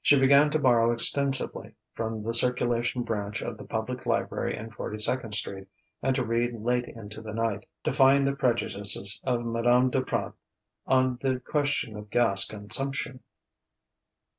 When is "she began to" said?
0.00-0.58